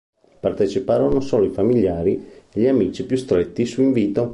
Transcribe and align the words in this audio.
Parteciparono 0.39 1.19
solo 1.19 1.45
i 1.45 1.51
familiari 1.51 2.25
e 2.51 2.59
gli 2.59 2.65
amici 2.67 3.05
più 3.05 3.17
stretti 3.17 3.67
su 3.67 3.83
invito. 3.83 4.29